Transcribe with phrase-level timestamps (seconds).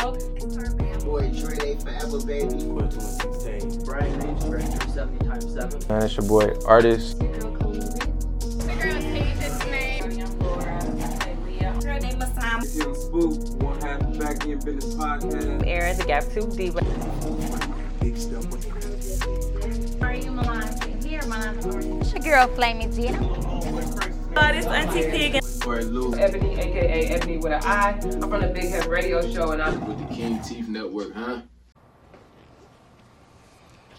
[0.00, 1.04] Smoke.
[1.04, 2.48] Boy, Trey, they forever, baby.
[3.84, 5.88] Brian Mays, Director 70 times 7.
[5.88, 7.18] Man, it's your boy, artist.
[7.18, 7.26] The
[8.80, 10.02] girl's Tasia name.
[10.20, 10.78] I'm Laura.
[11.46, 11.72] Leah.
[11.80, 12.62] Girl named Masam.
[12.62, 15.66] It's Young Spook, one half of Back in Business Podcast.
[15.66, 16.80] Era, the Gap Tooth Diva.
[18.00, 18.44] Big stuff.
[20.02, 21.02] Are you Milan?
[21.02, 21.58] Here, Milan.
[22.00, 23.18] It's your girl, Flaming Gina.
[23.22, 26.14] Oh, this Auntie Pig Boy, Lou.
[26.14, 27.90] Ebony, aka Ebony with an I.
[27.90, 31.40] I'm from the Big Head Radio Show, and I'm with the King Teeth Network, huh?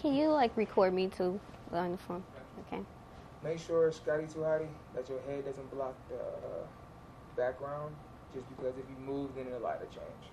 [0.00, 1.38] Can you like record me too
[1.72, 2.22] on the phone?
[2.66, 2.82] Okay.
[3.44, 6.66] Make sure, Scotty Tuhati, that your head doesn't block the uh,
[7.36, 7.94] background,
[8.34, 10.24] just because if you move, then the light will change.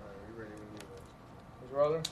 [0.00, 1.64] Alright, we ready when you are.
[1.64, 2.02] It's rolling?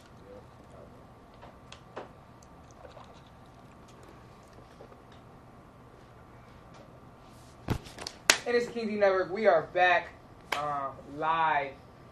[8.51, 9.33] And it's King D Network.
[9.33, 10.09] We are back
[10.55, 11.71] uh, live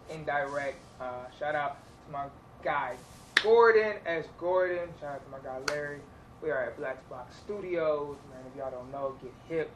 [0.08, 0.77] and direct.
[1.00, 2.27] Uh, shout out to my
[2.62, 2.94] guy
[3.42, 4.25] Gordon S.
[4.39, 4.89] Gordon.
[5.00, 5.98] Shout out to my guy Larry.
[6.41, 8.16] We are at Black Box Studios.
[8.31, 9.70] Man, if y'all don't know, get hip.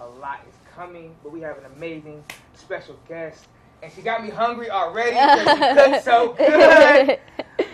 [0.00, 3.46] A lot is coming, but we have an amazing special guest.
[3.82, 7.20] And she got me hungry already because she cooked so good.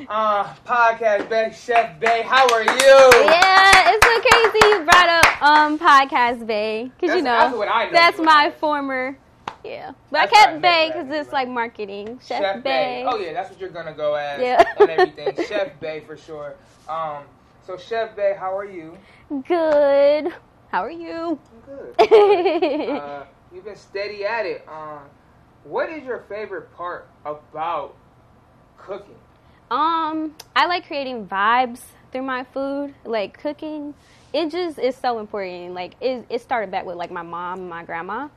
[0.09, 3.25] Uh, podcast Bae, Chef Bae, how are you?
[3.25, 7.69] Yeah, it's so crazy you brought up um podcast Bae because you know that's what
[7.69, 9.17] I know that's my former.
[9.65, 11.47] Yeah, but That's I kept Bae because it's right.
[11.47, 12.19] like marketing.
[12.27, 13.05] Chef, Chef Bae.
[13.05, 13.13] Bae.
[13.13, 14.65] Oh yeah, that's what you're gonna go as Yeah.
[14.81, 15.37] and everything.
[15.47, 16.55] Chef Bae for sure.
[16.89, 17.25] Um,
[17.65, 18.97] so Chef Bae, how are you?
[19.47, 20.33] Good.
[20.71, 21.39] How are you?
[21.69, 22.91] I'm good.
[22.99, 24.67] uh, you've been steady at it.
[24.67, 25.01] Um,
[25.65, 27.95] what is your favorite part about
[28.79, 29.15] cooking?
[29.71, 33.95] Um, I like creating vibes through my food, like cooking.
[34.33, 35.75] It just is so important.
[35.75, 38.29] Like it, it started back with like my mom and my grandma.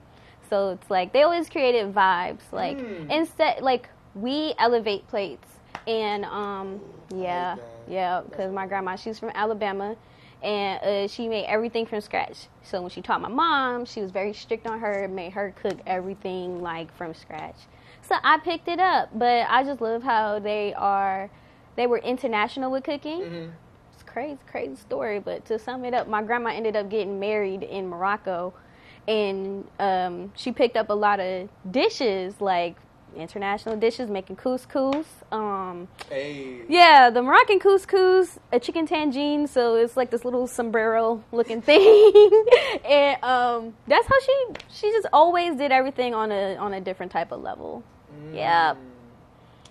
[0.49, 2.41] So it's like they always created vibes.
[2.51, 3.09] Like Mm.
[3.11, 5.47] instead, like we elevate plates,
[5.87, 6.79] and um,
[7.13, 7.57] yeah,
[7.87, 9.95] yeah, because my grandma she's from Alabama,
[10.43, 12.47] and uh, she made everything from scratch.
[12.63, 15.79] So when she taught my mom, she was very strict on her, made her cook
[15.87, 17.55] everything like from scratch.
[18.03, 21.29] So I picked it up, but I just love how they are.
[21.75, 23.21] They were international with cooking.
[23.21, 23.51] Mhm.
[24.15, 25.19] Crazy, crazy story.
[25.19, 28.53] But to sum it up, my grandma ended up getting married in Morocco,
[29.09, 32.77] and um, she picked up a lot of dishes like
[33.17, 35.05] international dishes, making couscous.
[35.33, 36.61] Um, Hey.
[36.69, 42.45] yeah, the Moroccan couscous, a chicken tangine, so it's like this little sombrero looking thing,
[42.85, 47.11] and um, that's how she she just always did everything on a on a different
[47.11, 47.83] type of level.
[48.31, 48.75] Yeah,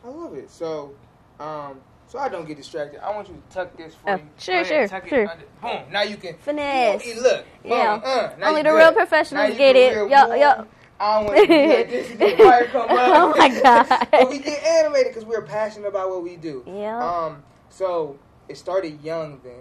[0.04, 0.50] I love it.
[0.50, 0.94] So,
[1.40, 1.80] um,
[2.14, 3.04] so I don't get distracted.
[3.04, 4.22] I want you to tuck this for Oh, you.
[4.38, 5.28] sure, ahead, sure, tuck it sure.
[5.28, 5.92] under- boom.
[5.92, 7.04] Now you can Finesse.
[7.04, 7.44] You, look.
[7.62, 7.94] Boom, Yeah.
[8.04, 8.76] uh, now Only the good.
[8.76, 10.08] real professionals Now get it.
[10.08, 10.68] Yup, yup.
[11.00, 12.08] I want to like this.
[12.16, 12.88] The fire come up.
[12.90, 14.06] Oh my God.
[14.12, 16.62] but we get animated because we're passionate about what we do.
[16.68, 17.04] Yeah.
[17.04, 17.42] Um.
[17.68, 18.16] So
[18.48, 19.54] it started young then.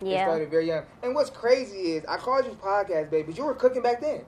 [0.00, 0.24] It Yeah.
[0.24, 0.82] started very young.
[1.04, 4.24] And what's crazy is I called you podcast baby, but you were cooking back then.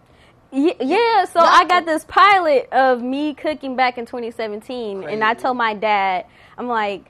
[0.53, 5.25] Ye- Yeah, so Not- I got this pilot of me cooking back in 2017, and
[5.25, 6.26] I told my dad,
[6.59, 7.06] I'm like,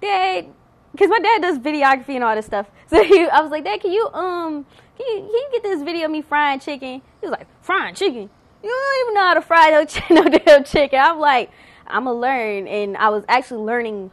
[0.00, 0.46] Dad,
[0.92, 2.66] because my dad does videography and all this stuff.
[2.88, 4.64] So he, I was like, Dad, can you um,
[4.96, 7.02] can you, can you get this video of me frying chicken?
[7.20, 8.30] He was like, frying chicken?
[8.62, 11.00] You don't even know how to fry no, ch- no damn chicken.
[11.00, 11.50] I'm like,
[11.88, 14.12] I'm gonna learn, and I was actually learning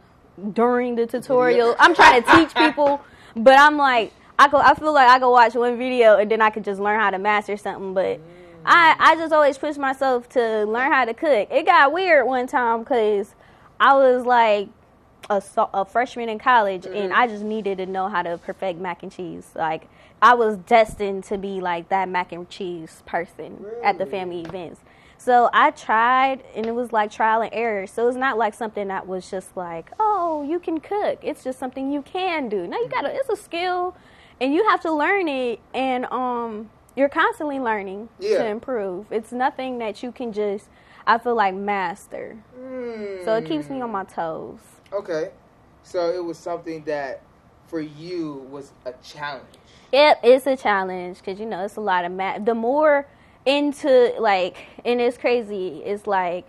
[0.54, 1.76] during the tutorial.
[1.78, 3.00] I'm trying to teach people,
[3.36, 6.42] but I'm like, I go, I feel like I go watch one video and then
[6.42, 8.20] I could just learn how to master something, but.
[8.66, 11.48] I, I just always push myself to learn how to cook.
[11.50, 13.34] It got weird one time because
[13.78, 14.70] I was like
[15.30, 15.42] a,
[15.72, 19.10] a freshman in college and I just needed to know how to perfect mac and
[19.12, 19.50] cheese.
[19.54, 19.88] Like
[20.20, 24.80] I was destined to be like that mac and cheese person at the family events.
[25.16, 27.86] So I tried and it was like trial and error.
[27.86, 31.18] So it's not like something that was just like, oh, you can cook.
[31.22, 32.66] It's just something you can do.
[32.66, 33.96] No, you gotta it's a skill
[34.40, 38.38] and you have to learn it and um you're constantly learning Yeah.
[38.38, 39.06] to improve.
[39.10, 40.68] It's nothing that you can just
[41.06, 42.36] I feel like master.
[43.24, 44.58] So it keeps me on my toes.
[44.94, 45.30] Okay.
[45.82, 47.20] So it was something that
[47.66, 49.44] for you was a challenge.
[49.92, 52.44] Yep, it's a challenge because you know it's a lot of math.
[52.44, 53.06] The more
[53.44, 55.82] into like, and it's crazy.
[55.84, 56.46] It's like,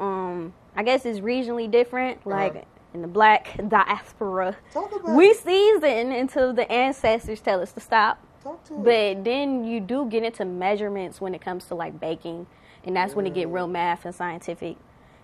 [0.00, 2.26] um, I guess it's regionally different.
[2.26, 2.64] Like Uh-huh.
[2.94, 5.36] in the black diaspora, Talk about we it.
[5.38, 8.18] season until the ancestors tell us to stop.
[8.42, 8.84] Talk to it.
[9.16, 12.46] But then you do get into measurements when it comes to like baking,
[12.84, 14.76] and that's when it get real math and scientific.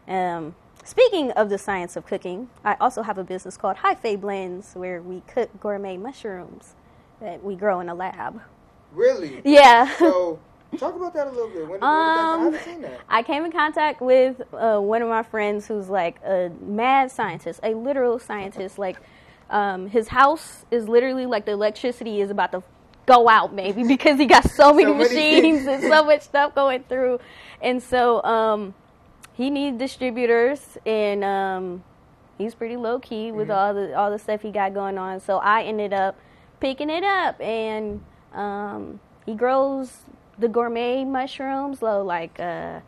[0.07, 4.17] Um, speaking of the science of cooking, I also have a business called High Fae
[4.17, 6.75] Blends, where we cook gourmet mushrooms
[7.21, 8.41] that we grow in a lab.
[8.93, 9.41] Really?
[9.45, 9.95] Yeah.
[9.99, 10.39] So
[10.79, 11.63] Talk about that a little bit.
[11.63, 13.01] When, when Um, I haven't seen that.
[13.09, 17.61] I came in contact with uh, one of my friends who's like a mad scientist,
[17.63, 18.79] a literal scientist.
[18.79, 18.97] Like,
[19.51, 22.63] um, his house is literally like the electricity is about to
[23.07, 25.67] go out, maybe because he got so many So machines things.
[25.69, 27.21] and so much stuff going through,
[27.63, 28.75] and so um,
[29.35, 31.85] he needs distributors, and um,
[32.39, 33.57] he's pretty low key with Mm-hmm.
[33.57, 35.21] all the all the stuff he got going on.
[35.21, 36.17] So I ended up
[36.61, 38.03] picking it up, and
[38.33, 39.99] um, he grows
[40.39, 42.81] the gourmet mushrooms, so like uh,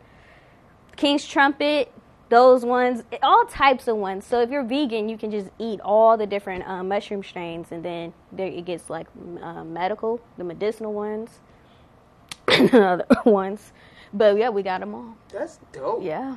[0.95, 1.91] King's Trumpet,
[2.29, 4.25] those ones, all types of ones.
[4.25, 7.83] So if you're vegan, you can just eat all the different uh, mushroom strains, and
[7.85, 9.07] then there it gets like
[9.41, 11.39] uh, medical, the medicinal ones,
[12.47, 13.71] and other ones.
[14.13, 15.15] But yeah, we got them all.
[15.31, 16.03] That's dope.
[16.03, 16.35] Yeah.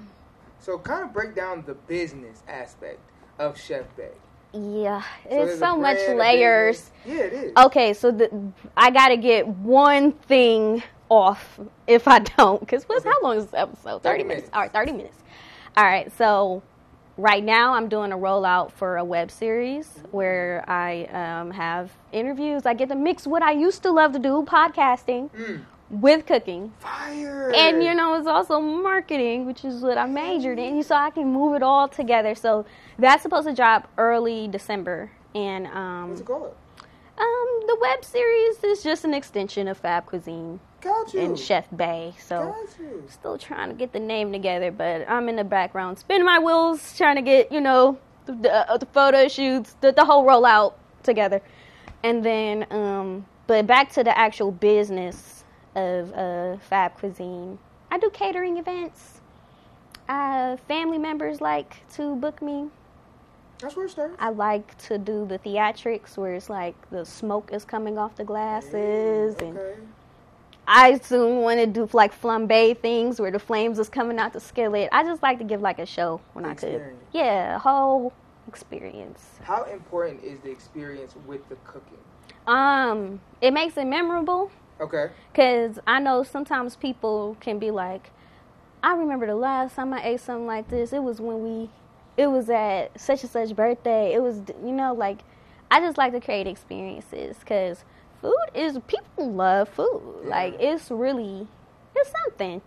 [0.58, 2.98] So kind of break down the business aspect
[3.38, 4.08] of Chef Bae.
[4.52, 6.90] Yeah, there's it's so much layers.
[7.06, 7.52] Yeah, it is.
[7.56, 8.30] Okay, so the,
[8.76, 12.58] I gotta get one thing off if I don't.
[12.60, 13.10] Because what's Okay.
[13.14, 14.02] how long is this episode?
[14.02, 14.28] 30 Thirty minutes.
[14.42, 14.50] minutes.
[14.52, 15.16] All right, thirty minutes.
[15.76, 16.62] All right, so
[17.16, 22.66] right now I'm doing a rollout for a web series where I um, have interviews.
[22.66, 25.62] I get to mix what I used to love to do, podcasting, Mm.
[25.90, 26.72] With cooking.
[26.78, 27.52] Fire.
[27.54, 31.32] And you know, it's also marketing, which is what I majored in, so I can
[31.32, 32.34] move it all together.
[32.36, 32.64] So
[32.98, 36.54] that's supposed to drop early December, and um, What's it called?
[37.18, 41.20] um, the web series is just an extension of Fab Cuisine Got you.
[41.20, 42.12] and Chef Bae.
[42.18, 42.54] So
[43.08, 46.96] still trying to get the name together, but I'm in the background spinning my wheels,
[46.96, 50.74] trying to get you know the, the, uh, the photo shoots, the, the whole rollout
[51.02, 51.42] together,
[52.04, 55.39] and then um, but back to the actual business
[55.74, 57.58] of uh, Fab Cuisine.
[57.90, 59.20] I do catering events.
[60.08, 62.68] Uh, family members like to book me.
[63.60, 64.16] That's where it starts.
[64.18, 68.24] I like to do the theatrics where it's like the smoke is coming off the
[68.24, 69.78] glasses, and okay.
[70.66, 74.40] I soon want to do like flambe things where the flames is coming out the
[74.40, 74.88] skillet.
[74.92, 76.82] I just like to give like a show when I could.
[77.12, 78.12] Yeah, a whole
[78.48, 79.24] experience.
[79.42, 81.98] How important is the experience with the cooking?
[82.46, 85.10] Um, it makes it memorable Okay.
[85.32, 88.10] because I know sometimes people can be like,
[88.82, 90.92] I remember the last time I ate something like this.
[90.92, 91.70] It was when we,
[92.16, 94.14] it was at such and such birthday.
[94.14, 95.18] It was, you know, like,
[95.70, 97.84] I just like to create experiences because
[98.22, 100.22] food is, people love food.
[100.24, 101.46] Like, it's really,
[101.94, 102.62] it's something.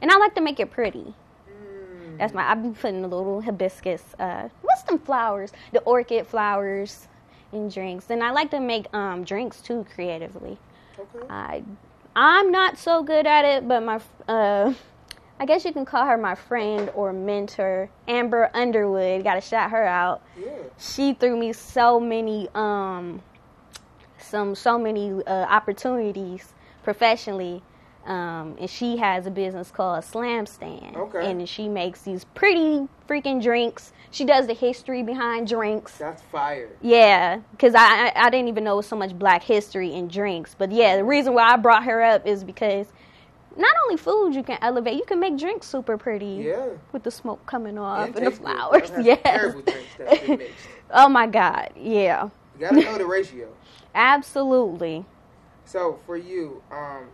[0.00, 1.14] And I like to make it pretty.
[1.50, 2.18] Mm.
[2.18, 5.52] That's my, I be putting a little hibiscus, uh, what's them flowers?
[5.72, 7.08] The orchid flowers
[7.52, 8.08] in drinks.
[8.08, 10.58] And I like to make um, drinks too creatively.
[10.98, 11.26] Okay.
[11.30, 11.62] I
[12.16, 14.72] I'm not so good at it, but my uh,
[15.40, 19.22] I guess you can call her my friend or mentor, Amber Underwood.
[19.22, 20.22] Got to shout her out.
[20.38, 20.50] Yeah.
[20.78, 23.22] She threw me so many um
[24.18, 26.52] some so many uh, opportunities
[26.82, 27.62] professionally.
[28.08, 30.96] Um, and she has a business called Slam Stand.
[30.96, 31.30] Okay.
[31.30, 33.92] And she makes these pretty freaking drinks.
[34.10, 35.98] She does the history behind drinks.
[35.98, 36.70] That's fire.
[36.80, 40.54] Yeah, because I, I I didn't even know so much Black history in drinks.
[40.56, 42.86] But yeah, the reason why I brought her up is because
[43.58, 46.44] not only food you can elevate, you can make drinks super pretty.
[46.46, 46.68] Yeah.
[46.92, 48.74] With the smoke coming off and, the flowers.
[48.74, 49.20] I've had some Yes.
[49.22, 50.54] Terrible drinks that's been mixed.
[50.92, 51.70] oh my God.
[51.76, 52.30] Yeah.
[52.54, 53.48] You gotta know the ratio.
[53.94, 55.04] Absolutely.
[55.66, 57.08] So for you, um,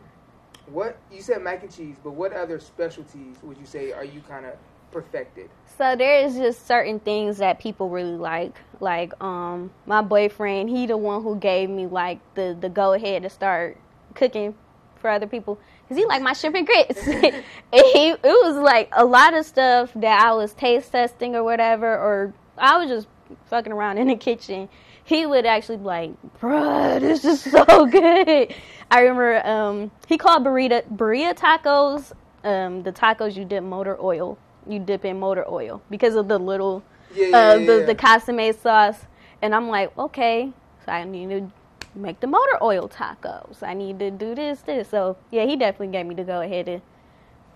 [0.66, 4.21] what you said mac and cheese, but what other specialties would you say are you
[4.28, 4.54] kind of
[4.90, 5.50] perfected?
[5.76, 8.56] So there is just certain things that people really like.
[8.80, 13.23] Like um my boyfriend, he the one who gave me like the the go ahead
[13.23, 13.76] to start
[14.14, 14.54] cooking
[14.97, 17.06] for other people cuz he like my shrimp and grits.
[17.06, 21.44] and he it was like a lot of stuff that I was taste testing or
[21.44, 23.09] whatever or I was just
[23.47, 24.68] fucking around in the kitchen.
[25.04, 28.54] He would actually be like, "Bruh, this is so good."
[28.91, 32.12] I remember um he called burrito burrito tacos
[32.45, 34.38] um the tacos you dip motor oil.
[34.69, 36.83] You dip in motor oil because of the little
[37.14, 37.87] Yeah, yeah, uh, the yeah.
[37.87, 39.00] the consomme sauce,
[39.43, 40.53] and I'm like, okay,
[40.85, 41.50] so I need to
[41.95, 43.62] make the motor oil tacos.
[43.62, 44.88] I need to do this, this.
[44.88, 46.83] So yeah, he definitely gave me to go ahead and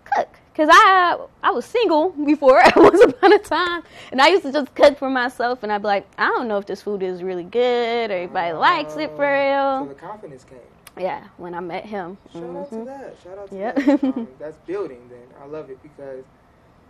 [0.05, 3.83] cook because I I was single before once upon a time,
[4.13, 6.59] and I used to just cook for myself, and I'd be like, I don't know
[6.59, 9.87] if this food is really good or if anybody likes it for real.
[9.87, 10.59] So the confidence came.
[11.01, 12.17] Yeah, when I met him.
[12.33, 12.85] Shout out to Mhm.
[12.87, 13.17] that.
[13.23, 13.73] Shout out to Yeah.
[13.73, 14.05] that.
[14.05, 15.09] Um, that's building.
[15.09, 16.25] Then I love it because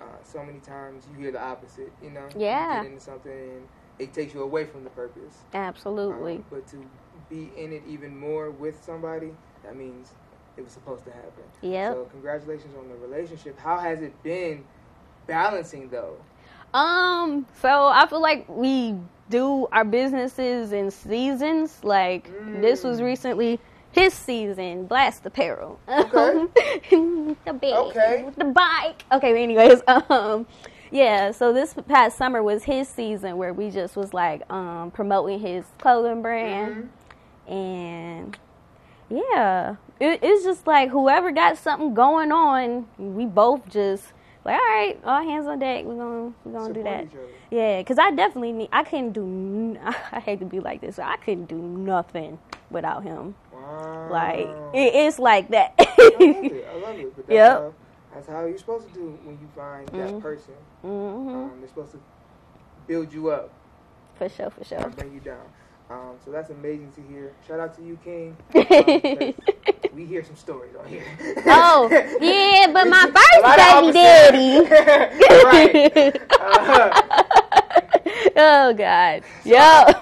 [0.01, 1.93] uh, so many times you hear the opposite.
[2.03, 2.27] You know.
[2.37, 2.77] Yeah.
[2.79, 5.39] You get into something and it takes you away from the purpose.
[5.55, 6.37] Absolutely.
[6.37, 6.85] Um, but to
[7.29, 9.33] be in it even more with somebody,
[9.65, 10.13] that means
[10.57, 11.45] it was supposed to happen.
[11.63, 11.93] Yeah.
[11.93, 13.59] So congratulations on the relationship.
[13.59, 14.65] How has it been
[15.27, 16.17] balancing though?
[16.75, 18.95] Um, so I feel like we
[19.31, 21.83] do our businesses in seasons.
[21.83, 23.05] Like this was Mm.
[23.05, 23.61] recently
[23.93, 25.79] his season, Blxst Apparel.
[25.89, 26.47] Okay.
[27.45, 28.29] the big, Okay.
[28.37, 29.05] the bike.
[29.13, 30.47] Okay, anyways, um,
[30.91, 31.31] yeah.
[31.31, 35.65] So this past summer was his season where we just was like um promoting his
[35.79, 36.91] clothing brand,
[37.47, 38.37] and
[39.11, 44.13] yeah, it, it's just like whoever got something going on, we both just
[44.45, 45.85] like, all right, all hands on deck.
[45.85, 47.07] We're gonna we're gonna do that.
[47.51, 48.69] Yeah, because I definitely need.
[48.73, 49.79] I couldn't do.
[50.13, 50.99] I hate to be like this.
[50.99, 52.39] I couldn't do nothing
[52.71, 53.35] without him.
[53.69, 54.09] Wow.
[54.11, 54.39] Like
[54.75, 55.75] it, it's like that.
[55.79, 55.85] I
[56.19, 56.67] love it.
[56.71, 57.17] I love it.
[57.17, 57.57] But that's, Yep.
[57.59, 57.75] how,
[58.15, 60.23] that's how you're supposed to do when you find that Mhm.
[60.23, 60.55] person.
[60.83, 62.01] hmm Um, they're supposed to
[62.87, 63.51] build you up,
[64.19, 64.89] For sure, for sure.
[64.97, 65.45] bring you down.
[65.91, 67.33] Um, so that's amazing to hear.
[67.47, 68.37] Shout out to you, King.
[68.55, 69.35] Um,
[69.97, 71.03] we hear some stories on here.
[71.47, 71.89] Oh,
[72.21, 74.69] yeah, but my first baby
[75.45, 76.23] right.
[76.41, 76.93] Uh,
[78.37, 79.23] oh God.
[79.45, 79.57] Yo.
[79.57, 79.93] I,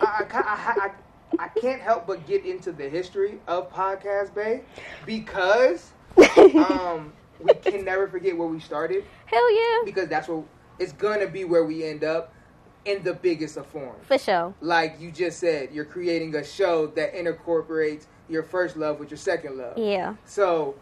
[0.00, 0.90] I, I,
[1.38, 4.62] I, can't help but get into the history of Podcast Bae
[5.04, 9.82] because um, we can never forget where we started Hell yeah.
[9.84, 10.42] because that's where
[10.78, 12.32] it's gonna be where we end up
[12.84, 14.06] in the biggest of forms.
[14.06, 14.54] For sure.
[14.60, 19.18] Like you just said, you're creating a show that incorporates your first love with your
[19.18, 19.76] second love.
[19.76, 20.14] Yeah.
[20.24, 20.76] So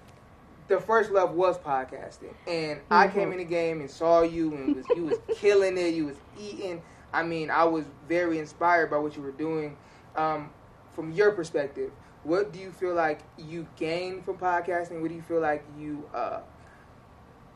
[0.68, 4.76] the first love was podcasting, and I came in the game and saw you, and
[4.76, 5.94] was, you was killing it.
[5.94, 6.82] You was eating.
[7.12, 9.76] I mean, I was very inspired by what you were doing.
[10.16, 10.50] Um,
[10.92, 11.90] from your perspective,
[12.22, 15.00] what do you feel like you gained from podcasting?
[15.00, 16.40] What do you feel like you uh,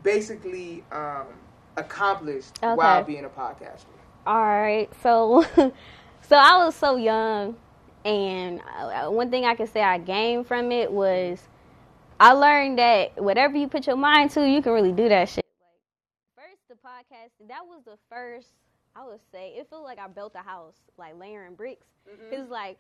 [0.03, 1.27] basically um,
[1.77, 2.75] accomplished Okay.
[2.75, 3.87] while being a podcaster?
[4.27, 4.91] All right.
[5.03, 5.45] So,
[6.23, 7.57] so I was so young,
[8.05, 11.41] and uh, one thing I can say I gained from it was
[12.21, 15.45] I learned that whatever you put your mind to, you can really do that shit.
[16.37, 18.49] Like first, the podcast that was the first.
[18.99, 21.87] I would say it felt like I built a house, like layering bricks.
[22.11, 22.35] Mm-hmm.
[22.35, 22.79] It was like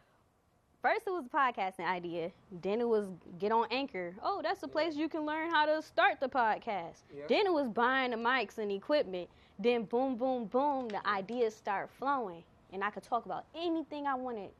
[0.83, 2.31] first it was a podcasting idea,
[2.63, 3.07] then it was
[3.39, 4.15] get on Anchor.
[4.23, 7.03] Oh, that's the place you can learn how to start the podcast.
[7.17, 7.29] Yep.
[7.29, 9.29] Then it was buying the mics and equipment.
[9.61, 14.15] Then boom, boom, boom, the ideas start flowing, and I could talk about anything I
[14.15, 14.51] wanted.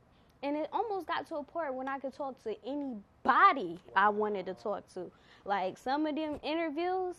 [0.43, 4.47] And it almost got to a point when I could talk to anybody I wanted
[4.47, 5.11] to talk to.
[5.45, 7.17] Like some of them interviews,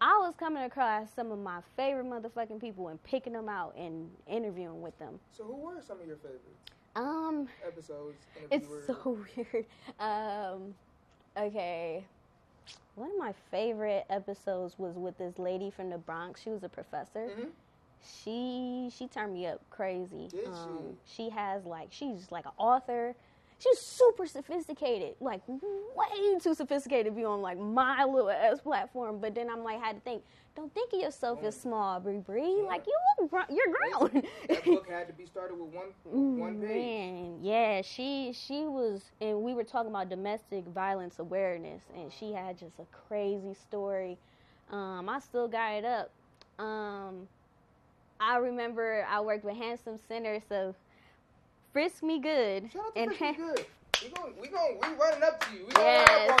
[0.00, 4.10] I was coming across some of my favorite motherfucking people and picking them out and
[4.26, 5.18] interviewing with them.
[5.36, 6.46] So, who were some of your favorites
[6.96, 8.16] Um, episodes?
[8.50, 9.66] it's so weird.
[9.98, 10.74] Um,
[11.36, 12.04] okay.
[12.94, 16.40] One of my favorite episodes was with this lady from the Bronx.
[16.42, 17.28] She was a professor.
[17.28, 17.50] Mhm.
[18.02, 20.28] She she turned me up crazy.
[20.28, 23.14] Did um, she has like she's like an author.
[23.60, 29.18] She's super sophisticated, like way too sophisticated to be on like my little ass platform.
[29.20, 30.22] But then I'm like, had to think,
[30.56, 32.62] don't think of yourself as small, Bree Bree.
[32.66, 34.22] Like you, look you're grown.
[34.48, 35.88] that book had to be started with one
[36.38, 36.74] one page.
[36.74, 42.32] Man, yeah, she she was, and we were talking about domestic violence awareness, and she
[42.32, 44.16] had just a crazy story.
[44.70, 46.10] Um, I still got it up.
[46.58, 47.28] Um,
[48.18, 50.74] I remember I worked with Handsome Center, so
[51.72, 52.70] frisk me good.
[52.72, 53.66] Shout out to and Christy Ha- Good.
[54.02, 55.66] We going we going we running up to you.
[55.66, 56.30] We going Yes.
[56.30, 56.40] run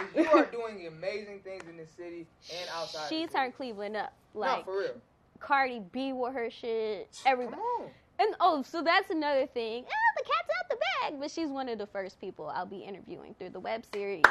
[0.00, 0.22] on you.
[0.22, 3.08] You are doing amazing things in this city and outside.
[3.08, 4.12] she turned Cleveland up.
[4.34, 4.94] no Like for real.
[5.40, 7.16] Cardi B with her shit.
[7.26, 7.56] Everybody.
[7.56, 7.90] Come on.
[8.18, 9.84] And oh, so that's another thing.
[9.84, 10.76] Eh, the cat's out the
[11.10, 14.22] bag, but she's one of the first people I'll be interviewing through the web series.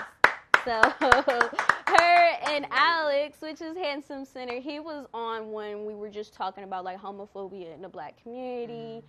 [0.63, 6.34] So her and Alex, which is Handsome Center, he was on when we were just
[6.34, 9.03] talking about like homophobia in the black community.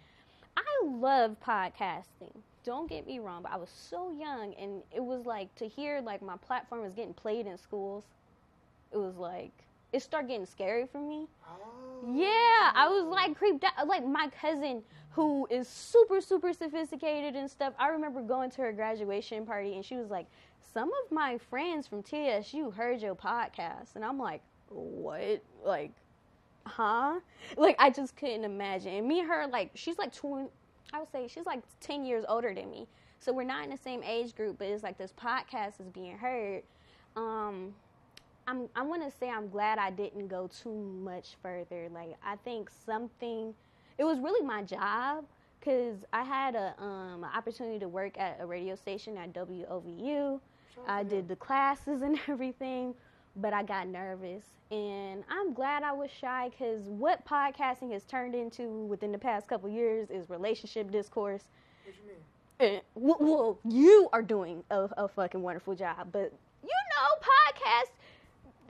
[0.60, 2.34] I love podcasting.
[2.64, 6.00] Don't get me wrong, but I was so young and it was like to hear
[6.00, 8.04] like my platform was getting played in schools.
[8.92, 9.52] It was like
[9.92, 11.26] it started getting scary for me.
[11.48, 12.14] Oh.
[12.14, 13.86] Yeah, I was like creeped out.
[13.86, 17.74] Like my cousin, who is super, super sophisticated and stuff.
[17.78, 20.26] I remember going to her graduation party and she was like,
[20.72, 23.96] Some of my friends from TSU heard your podcast.
[23.96, 25.42] And I'm like, What?
[25.64, 25.92] Like,
[26.66, 27.20] huh?
[27.56, 28.94] Like, I just couldn't imagine.
[28.94, 30.48] And me and her, like, she's like 20,
[30.92, 32.86] I would say she's like 10 years older than me.
[33.18, 36.16] So we're not in the same age group, but it's like this podcast is being
[36.16, 36.62] heard.
[37.16, 37.74] Um,
[38.46, 41.88] I'm I want to say I'm glad I didn't go too much further.
[41.92, 43.54] Like I think something
[43.98, 45.24] it was really my job
[45.60, 50.40] cuz I had a um opportunity to work at a radio station at WOVU.
[50.86, 52.94] I did the classes and everything,
[53.36, 58.34] but I got nervous and I'm glad I was shy cuz what podcasting has turned
[58.34, 61.44] into within the past couple years is relationship discourse.
[61.84, 62.22] What you mean?
[62.60, 66.32] And, well, well, you are doing a, a fucking wonderful job, but
[66.62, 67.92] you know, podcasts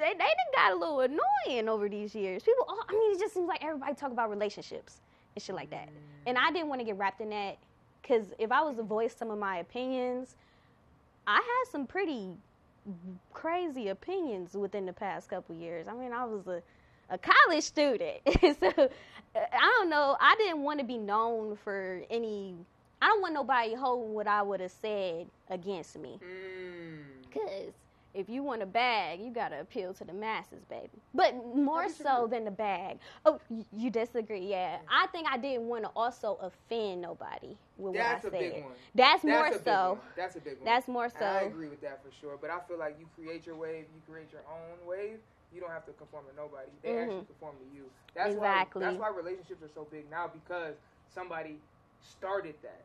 [0.00, 2.42] they they done got a little annoying over these years.
[2.42, 5.00] People, oh, I mean, it just seems like everybody talk about relationships
[5.36, 5.88] and shit like that.
[6.26, 7.58] And I didn't want to get wrapped in that
[8.02, 10.34] because if I was to voice some of my opinions,
[11.26, 12.30] I had some pretty
[13.32, 15.86] crazy opinions within the past couple years.
[15.88, 16.62] I mean, I was a
[17.10, 18.18] a college student,
[18.60, 18.88] so
[19.34, 20.16] I don't know.
[20.20, 22.54] I didn't want to be known for any.
[23.02, 26.18] I don't want nobody holding what I would have said against me.
[26.22, 27.32] Mm.
[27.32, 27.72] Cause
[28.14, 30.90] if you want a bag, you gotta appeal to the masses, baby.
[31.14, 32.98] But more so than the bag.
[33.24, 33.38] Oh,
[33.72, 34.46] you disagree?
[34.46, 38.40] Yeah, I think I didn't want to also offend nobody with That's what a I
[38.40, 38.52] said.
[38.54, 38.72] big one.
[38.94, 39.98] That's, That's more so.
[40.16, 40.64] That's a big one.
[40.64, 42.36] That's more And I agree with that for sure.
[42.40, 45.18] But I feel like you create your wave, you create your own wave.
[45.54, 46.70] You don't have to conform to nobody.
[46.82, 47.02] They Mhm.
[47.02, 47.90] actually conform to you.
[48.14, 48.82] That's Exactly.
[48.82, 48.86] why.
[48.90, 50.76] That's why relationships are so big now because
[51.08, 51.58] somebody
[52.00, 52.82] started that,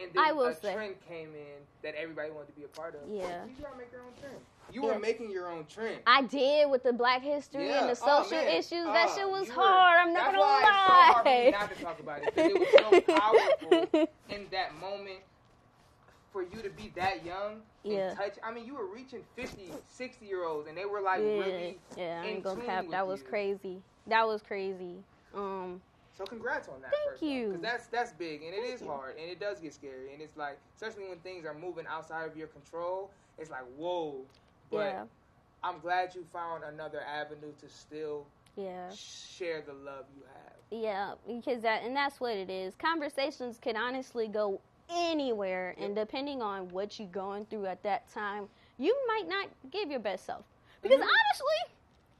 [0.00, 2.68] and then I will a say- trend came in that everybody wanted to be a
[2.68, 3.08] part of.
[3.08, 3.44] Yeah.
[3.44, 4.40] you gotta make your own trend.
[4.72, 4.94] You Yeah.
[4.94, 6.00] were making your own trend.
[6.06, 7.80] I did with the Black History Yeah.
[7.86, 8.48] and the Oh, social man.
[8.48, 8.84] issues.
[8.86, 10.00] that Oh, shit was you were- hard.
[10.00, 12.58] I'm not gonna why it's so hard for me not to talk about it it
[12.58, 13.00] was so
[14.00, 15.20] powerful in that moment
[16.32, 18.14] for you to be that young and Yeah.
[18.14, 18.38] touch.
[18.42, 21.80] I mean, you were reaching 50, 60 year olds, and they were like yeah, really.
[21.96, 22.20] yeah.
[22.20, 22.86] I in ain't gonna cap.
[22.90, 23.28] That was you.
[23.28, 23.82] crazy.
[24.08, 25.04] That was crazy.
[25.34, 25.80] Um,
[26.12, 26.90] So congrats on that.
[26.92, 27.48] Thank you.
[27.48, 28.88] Because that's that's big, and it is you.
[28.88, 32.26] hard, and it does get scary, and it's like especially when things are moving outside
[32.28, 33.12] of your control.
[33.38, 34.24] It's like whoa.
[34.70, 35.04] But yeah,
[35.62, 38.90] I'm glad you found another avenue to still yeah.
[38.94, 40.52] share the love you have.
[40.70, 42.74] Yeah, because that and that's what it is.
[42.76, 48.48] Conversations can honestly go anywhere, and depending on what you're going through at that time,
[48.78, 50.44] you might not give your best self.
[50.82, 51.08] Because Mhm.
[51.08, 51.74] honestly,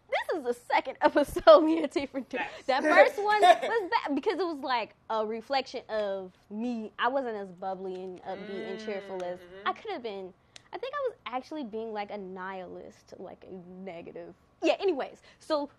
[0.09, 2.41] this is the second episode me and Tiffany did.
[2.67, 6.93] That first one was bad because it was like a reflection of me.
[6.99, 9.43] I wasn't as bubbly and upbeat and cheerful as Mhm.
[9.67, 10.33] I could have been.
[10.73, 14.35] I think I was actually being like a nihilist, like a negative.
[14.63, 14.75] Yeah.
[14.81, 15.71] Anyways, so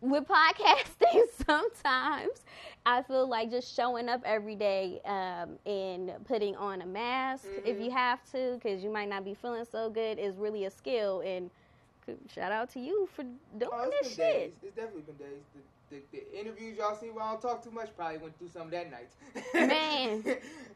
[0.00, 2.44] with podcasting sometimes
[2.84, 7.80] i feel like just showing up every day um, and putting on a mask if
[7.80, 11.22] you have to because you might not be feeling so good is really a skill
[11.24, 11.48] and
[12.28, 13.22] shout out to you for
[13.58, 14.52] doing Oh, this shit days.
[14.62, 15.40] It's definitely been days.
[15.90, 18.62] The, the, interviews y'all see where I don't talk too much probably went through some
[18.62, 19.10] of that night.
[19.54, 20.24] Man.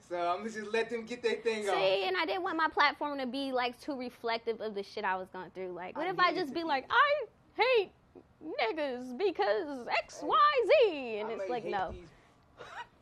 [0.09, 2.09] so I'm gonna just let them get their thing See, on.
[2.09, 5.17] and I didn't want my platform to be like too reflective of the shit I
[5.17, 5.73] was going through.
[5.73, 6.65] Like, what I if I just be be.
[6.65, 7.91] like, I hate
[8.45, 11.95] niggas because X, Y, Z, and I it's like, no.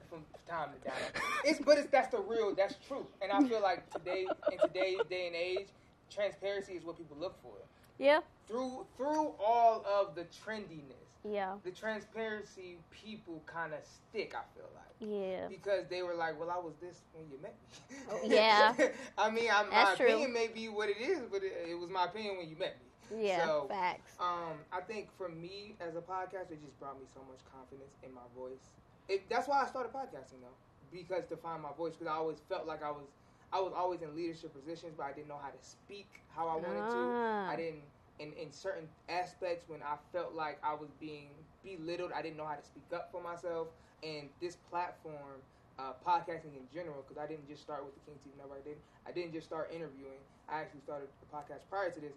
[0.09, 0.99] From time to time,
[1.45, 4.99] it's but it's that's the real, that's true, and I feel like today in today's
[5.11, 5.67] day and age,
[6.11, 7.53] transparency is what people look for.
[7.99, 14.35] Yeah, Through through all of the trendiness, yeah, the transparency people kind of stick.
[14.35, 14.95] I feel like.
[15.01, 15.47] yeah.
[15.49, 17.55] because they were like, "Well, I was this when you met
[17.91, 18.75] me." Oh, yeah.
[19.19, 20.07] I mean, I, my true.
[20.07, 22.77] opinion may be what it is, but it, it was my opinion when you met
[22.81, 23.27] me.
[23.29, 24.15] Yeah, So, facts.
[24.19, 27.95] Um, I think for me as a podcaster, it just brought me so much confidence
[28.03, 28.71] in my voice.
[29.09, 30.57] It, that's why I started podcasting though,
[30.91, 31.93] because to find my voice.
[31.95, 33.07] Because I always felt like I was,
[33.53, 36.57] I was always in leadership positions, but I didn't know how to speak how I
[36.57, 37.47] wanted Ah.
[37.47, 37.53] to.
[37.53, 37.83] I didn't.
[38.19, 41.29] In, in certain aspects, when I felt like I was being
[41.65, 43.69] belittled, I didn't know how to speak up for myself.
[44.03, 45.41] And this platform,
[45.79, 48.61] uh, podcasting in general, because I didn't just start with the King TV Network.
[48.65, 48.81] I didn't.
[49.09, 50.19] I didn't just start interviewing.
[50.49, 52.13] I actually started the podcast prior to this.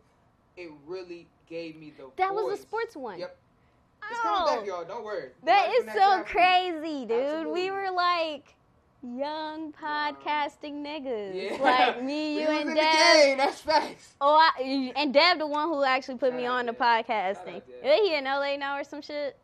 [0.57, 2.05] It really gave me the.
[2.17, 2.57] That was voice.
[2.57, 3.19] the sports one.
[3.19, 3.37] Yep.
[4.09, 4.85] It's coming Oh, back, y'all.
[4.85, 5.29] Don't worry.
[5.45, 6.81] that Life is so time for you.
[6.81, 7.11] crazy, dude.
[7.21, 7.61] Absolutely.
[7.63, 8.55] We were like
[9.03, 11.51] young podcasting niggas.
[11.51, 11.57] Yeah.
[11.61, 12.85] Like me, you, and in Dev.
[12.85, 13.37] The game.
[13.37, 14.13] That's facts.
[14.21, 17.61] Oh, I, and Dev, the one who actually put me on the podcasting.
[17.83, 19.37] Is he in LA now or some shit?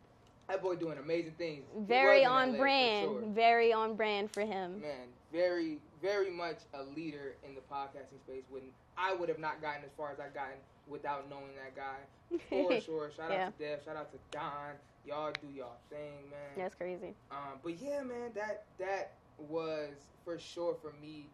[0.47, 1.63] That boy doing amazing things.
[1.87, 3.05] Very on LA brand.
[3.09, 3.21] sure.
[3.29, 4.79] Very on brand for him.
[4.81, 8.43] Man, very, very much a leader in the podcasting space.
[8.49, 8.61] When
[8.97, 12.37] I would have not gotten as far as I gotten without knowing that guy.
[12.49, 13.09] For sure.
[13.15, 13.47] Shout Yeah.
[13.47, 13.79] out to Dev.
[13.83, 14.75] Shout out to Don.
[15.03, 16.39] Y'all do y'all thing, man.
[16.57, 17.13] That's crazy.
[17.31, 21.31] Um, but yeah, man, that that was for sure for me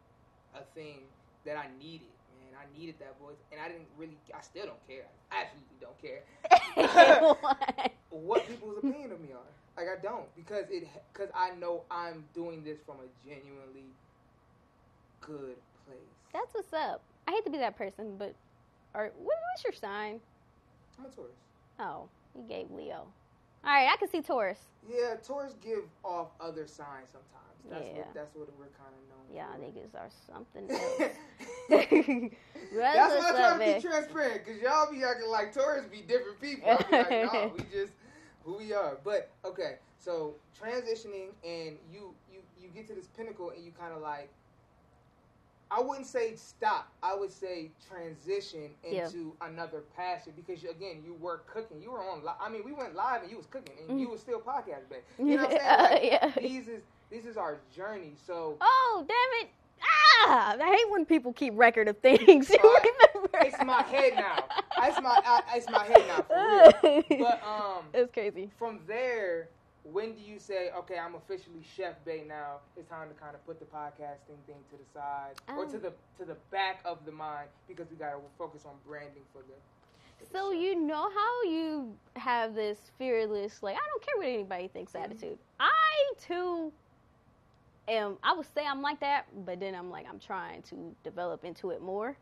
[0.54, 1.10] a thing
[1.46, 2.08] that I needed.
[2.30, 4.20] Man, I needed that voice, and I didn't really.
[4.36, 5.06] I still don't care.
[5.32, 6.24] I absolutely don't care
[7.42, 7.92] What?
[8.10, 9.52] what people's opinion of me are.
[9.78, 13.96] Like I don't because it because I know I'm doing this from a genuinely
[15.22, 16.18] good place.
[16.34, 17.04] That's what's up.
[17.28, 18.36] I hate to be that person, but
[18.94, 20.20] or what, what's your sign?
[21.00, 21.38] I'm a Taurus.
[21.80, 23.08] Oh, you gave Leo.
[23.64, 24.60] All right, I can see Taurus.
[24.88, 27.41] Yeah, Taurus give off other signs sometimes.
[27.70, 27.98] That's Yeah.
[27.98, 29.26] what that's what we're kind of known.
[29.34, 29.60] Yeah, for.
[29.60, 31.12] niggas are something else.
[32.74, 33.82] That's why I try to man.
[33.82, 36.70] be transparent, because y'all be acting like tourists be different people.
[36.70, 37.94] I be like, no, we just
[38.44, 38.98] who we are.
[39.04, 43.94] But okay, so transitioning and you you you get to this pinnacle and you kind
[43.94, 44.30] of like.
[45.74, 46.92] I wouldn't say stop.
[47.02, 49.06] I would say transition Yeah.
[49.06, 51.82] into another passion because you, again, you were cooking.
[51.82, 52.24] You were on.
[52.26, 55.00] Li- I mean, we went live and you was cooking and you was still podcasting.
[55.18, 56.12] You know what I'm saying?
[56.12, 56.40] Like, Mm-hmm.
[56.42, 56.48] Yeah.
[56.48, 58.14] These is this is our journey.
[58.26, 59.50] So Oh, damn it.
[60.28, 62.50] ah, I hate when people keep record of things.
[62.54, 62.86] You Alright.
[63.14, 63.40] remember?
[63.44, 64.46] It's my head now.
[64.82, 67.04] It's my I, it's my head now for real.
[67.20, 68.50] But um, it's crazy.
[68.58, 69.50] from there,
[69.84, 72.60] when do you say, okay, I'm officially Chef Bae now?
[72.78, 75.82] It's time to kind of put the podcasting thing to the side or to Um.
[75.82, 79.56] the to the back of the mind because we gotta focus on branding for the.
[80.32, 84.94] So you know how you have this fearless, like I don't care what anybody thinks
[84.94, 85.04] Mm-hmm.
[85.04, 85.40] attitude.
[85.60, 86.72] I too
[87.88, 88.18] am.
[88.24, 91.72] I would say I'm like that, but then I'm like I'm trying to develop into
[91.72, 92.18] it more.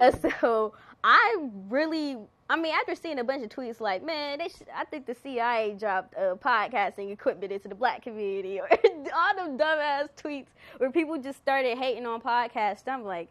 [0.00, 1.36] Mm, so I
[1.68, 5.06] really, I mean, after seeing a bunch of tweets like, man, they should, I think
[5.06, 10.48] the CIA dropped uh, podcasting equipment into the black community, or all them dumbass tweets
[10.78, 12.86] where people just started hating on podcasts.
[12.86, 13.28] I'm like,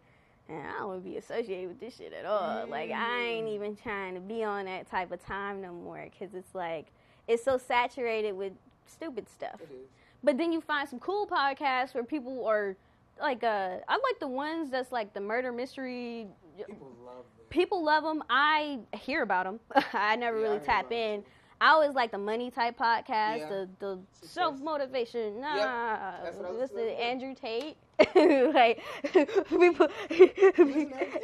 [0.48, 2.68] man, I don't want to be associated with this shit at all.
[2.68, 6.34] Like, I ain't even trying to be on that type of time no more because
[6.34, 6.88] it's like
[7.28, 8.54] it's so saturated with
[8.86, 9.62] stupid stuff.
[9.62, 9.90] It is.
[10.24, 12.76] But then you find some cool podcasts where people are
[13.20, 16.28] like, uh, I like the ones that's like the murder mystery.
[16.58, 17.46] People love them.
[17.50, 18.24] People love them.
[18.30, 19.60] I hear about them.
[19.94, 21.24] I never Yeah, really hear tap in.
[21.62, 23.50] I always like the money type podcast, Yeah.
[23.50, 25.40] the the self motivation.
[25.42, 26.98] Nah, That's what I was what's saying.
[26.98, 27.78] the Andrew Tate?
[28.54, 28.82] like
[29.50, 29.88] people.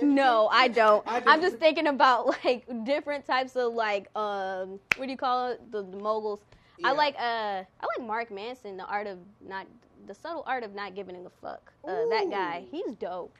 [0.01, 1.03] No, I don't.
[1.07, 5.49] I I'm just thinking about like different types of like um what do you call
[5.51, 5.71] it?
[5.71, 6.39] The, the moguls.
[6.83, 9.67] I like uh I like Mark Manson, the art of not
[10.07, 11.71] the subtle art of not giving a fuck.
[11.85, 13.35] Uh, that guy, he's dope.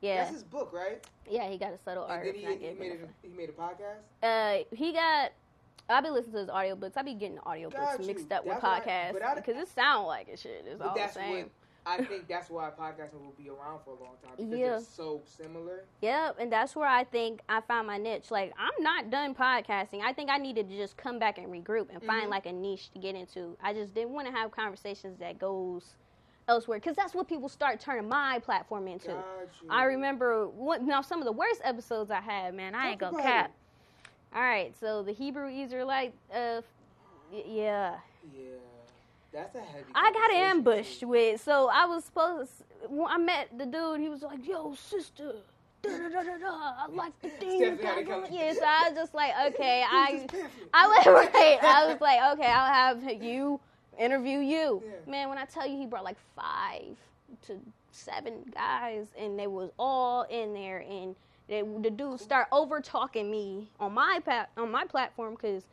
[0.00, 1.06] Yeah, That's his book, right?
[1.28, 2.46] yeah, he got a subtle And art he, he
[2.78, 3.26] made a.
[3.26, 4.00] He made a podcast.
[4.22, 5.32] Uh, he got.
[5.90, 6.92] I be listening to his audiobooks.
[6.96, 8.06] I be getting audiobooks Got you.
[8.06, 8.80] mixed up with That's I-
[9.12, 10.64] podcasts because it sound like it shit.
[10.66, 11.30] It's all the same.
[11.32, 11.50] what
[11.86, 12.28] I think.
[12.28, 14.68] That's why podcasting will be around for a long time because Yeah.
[14.70, 15.84] they're so similar.
[16.02, 18.30] Yep, and that's where I think I found my niche.
[18.30, 20.00] Like I'm not done podcasting.
[20.02, 22.30] I think I needed to just come back and regroup and find Mhm.
[22.30, 23.56] like a niche to get into.
[23.62, 25.96] I just didn't want to have conversations that goes
[26.48, 29.14] elsewhere because that's what people start turning my platform into.
[29.68, 32.54] I remember one, now some of the worst episodes I had.
[32.54, 33.52] Man, I ain't gonna cap.
[34.34, 36.62] All right, so the Hebrew Israelite, uh,
[37.32, 37.98] y- yeah.
[38.32, 38.42] Yeah,
[39.32, 39.84] that's a heavy.
[39.94, 41.42] I got ambushed with.
[41.42, 42.50] So I was supposed.
[42.58, 44.00] To, when I met the dude.
[44.00, 45.34] He was like, "Yo, sister."
[45.82, 46.72] Da, da, da, da, da.
[46.78, 48.32] I like the thing you got to come- going.
[48.32, 50.26] Yeah, so I was just like, okay, I.
[50.74, 51.58] I was right.
[51.62, 53.60] I was like, okay, I'll have you
[53.98, 54.82] interview you.
[54.84, 55.10] Yeah.
[55.10, 56.96] Man, when I tell you, he brought like five
[57.46, 57.58] to
[57.92, 61.14] seven guys, and they was all in there, and
[61.48, 65.64] they, the dude start over talking me on my pat on my platform because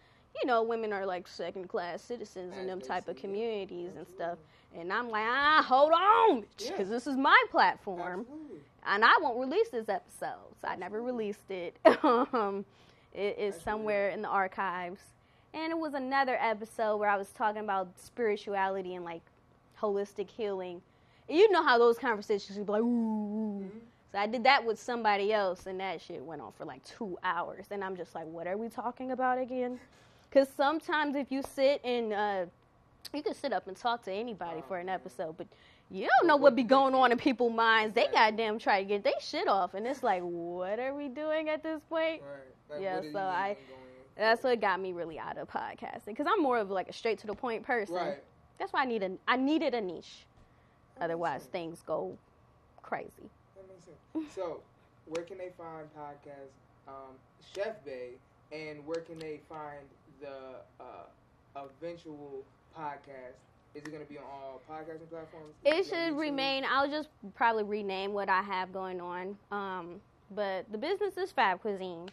[0.41, 3.21] you know women are like second class citizens in them type of yeah.
[3.21, 4.37] communities and stuff.
[4.77, 6.71] And I'm like, ah, hold on, Yeah.
[6.71, 8.57] because this is my platform Absolutely.
[8.85, 11.77] and I won't release this episode, so I never released it.
[12.03, 12.65] um,
[13.13, 15.01] it is somewhere in the archives,
[15.53, 19.23] and it was another episode where I was talking about spirituality and like
[19.81, 20.81] holistic healing.
[21.29, 23.63] And you know how those conversations would be like, ooh.
[23.63, 23.77] Mm-hmm.
[24.11, 27.17] So I did that with somebody else, and that shit went on for like two
[27.23, 29.79] hours, and I'm just like, what are we talking about again?
[30.37, 32.45] Because sometimes if you sit and uh,
[33.11, 35.47] you can sit up and talk to anybody for an episode, but
[35.89, 37.95] you don't know what be going on in people's minds.
[37.95, 41.49] They goddamn try to get their shit off, and it's like, what are we doing
[41.49, 42.21] at this point?
[42.69, 42.81] Right.
[42.81, 43.57] Yeah, so I.
[44.15, 47.17] That's what got me really out of podcasting because I'm more of like a straight
[47.19, 47.95] to the point person.
[47.95, 48.23] Right.
[48.59, 50.27] That's why I need a I needed a niche.
[50.99, 52.15] That Otherwise, things go
[52.83, 53.31] crazy.
[53.55, 54.35] That makes sense.
[54.35, 54.61] So,
[55.07, 56.53] where can they find podcast
[56.87, 57.15] um,
[57.55, 58.17] Chef Bae,
[58.51, 59.85] and where can they find
[60.21, 62.43] the uh, eventual
[62.77, 63.37] podcast?
[63.75, 65.53] Is it going to be on all podcasting platforms?
[65.63, 66.19] It should YouTube?
[66.19, 66.65] remain.
[66.69, 69.37] I'll just probably rename what I have going on.
[69.51, 70.01] Um,
[70.31, 72.09] but the business is Fab Cuisine.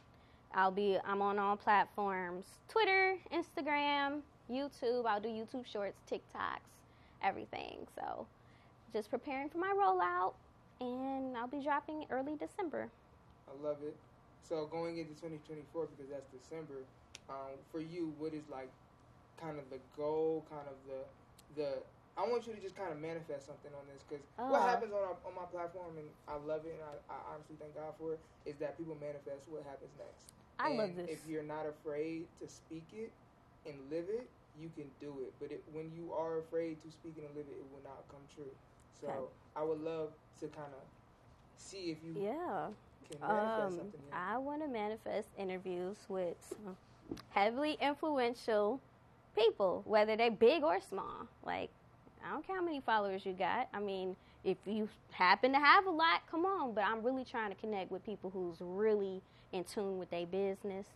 [0.54, 0.98] I'll be.
[1.04, 5.06] I'm on all platforms: Twitter, Instagram, YouTube.
[5.06, 6.68] I'll do YouTube Shorts, TikToks,
[7.22, 7.86] everything.
[7.96, 8.26] So,
[8.92, 10.34] just preparing for my rollout,
[10.80, 12.88] and I'll be dropping early December.
[13.48, 13.96] I love it.
[14.48, 16.84] So going into 2024 because that's December.
[17.28, 18.70] Um, for you, what is like
[19.36, 21.08] kind of the goal, kind of the
[21.50, 24.62] the I want you to just kind of manifest something on this because what Uh.
[24.62, 27.74] happens on our, on my platform and I love it and I, I honestly thank
[27.74, 30.28] God for it is that people manifest what happens next.
[30.58, 31.10] I and love this.
[31.10, 33.12] If you're not afraid to speak it
[33.64, 35.38] and live it, you can do it.
[35.40, 38.08] But it, when you are afraid to speak it and live it, it will not
[38.08, 38.56] come true.
[38.92, 39.34] So Okay.
[39.56, 40.82] I would love to kind of
[41.56, 42.74] see if you Yeah.
[43.04, 44.00] can manifest Um, something.
[44.02, 44.12] here.
[44.12, 46.60] I want to manifest interviews with
[47.30, 48.80] heavily influential
[49.36, 51.28] people, whether they're big or small.
[51.44, 51.70] Like,
[52.24, 53.68] I don't care how many followers you got.
[53.74, 56.74] I mean, if you happen to have a lot, come on.
[56.74, 59.20] But I'm really trying to connect with people who's really
[59.52, 60.86] in tune with their business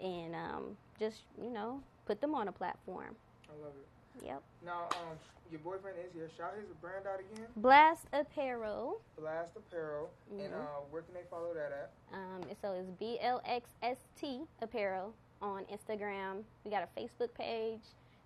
[0.00, 3.14] and um, just, you know, put them on a platform.
[3.48, 4.26] I love it.
[4.26, 4.42] Yep.
[4.64, 5.16] Now, um,
[5.50, 6.28] your boyfriend is here.
[6.36, 7.46] Shout his brand out again.
[7.60, 9.00] Blxst Apparel.
[9.20, 10.10] Blxst Apparel.
[10.30, 10.60] And Mhm.
[10.60, 11.90] uh, where can they follow that at?
[12.12, 16.42] Um, so it's B L X S T Apparel on Instagram.
[16.64, 17.80] We got a Facebook page,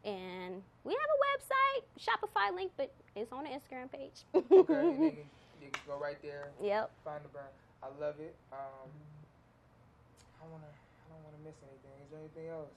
[0.04, 4.24] and we have a website, Shopify link, but it's on the Instagram page.
[4.34, 5.28] Okay, and they can,
[5.60, 6.90] they can go right there, yep.
[7.04, 7.48] find the brand.
[7.82, 8.34] I love it.
[8.52, 8.88] Um,
[10.40, 11.94] I wanna, I don't wanna miss anything.
[12.04, 12.72] Is there anything else?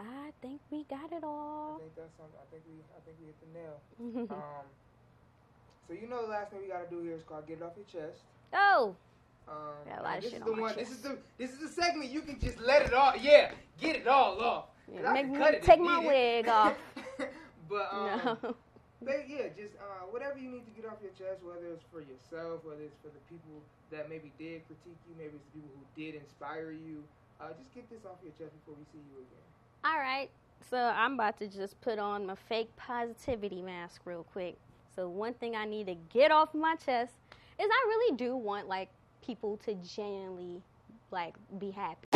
[0.00, 1.76] I think we got it all.
[1.76, 2.38] I think that's something.
[2.40, 3.76] I think we, I think we hit the nail.
[4.32, 4.66] Um,
[5.88, 7.72] so you know the last thing we gotta do here is called get it off
[7.76, 8.22] your chest.
[8.54, 8.94] oh,
[9.48, 9.54] Um,
[9.88, 10.76] Got a lot of this shit is on the my one.
[10.76, 13.12] This is the this is the segment you can just let it all.
[13.20, 14.64] Yeah, get it all off.
[14.92, 16.74] Yeah, make me take my wig off.
[17.68, 18.54] but um, no.
[19.04, 21.98] But yeah, just uh, whatever you need to get off your chest, whether it's for
[22.00, 23.58] yourself, whether it's for the people
[23.90, 27.02] that maybe did critique you, maybe it's the people who did inspire you.
[27.40, 29.46] Uh, just get this off your chest before we see you again.
[29.84, 30.30] All right.
[30.70, 34.56] So I'm about to just put on my fake positivity mask real quick.
[34.94, 37.12] So one thing I need to get off my chest
[37.58, 38.88] is I really do want like
[39.24, 40.62] people to genuinely
[41.10, 42.08] like be happy.